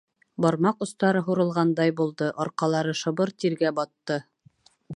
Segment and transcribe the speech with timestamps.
[0.43, 4.19] Бармаҡ остары һурылғандай булды, арҡалары шыбыр тиргә батты.